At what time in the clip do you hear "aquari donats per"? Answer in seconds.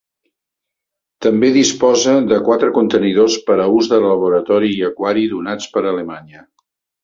4.91-5.89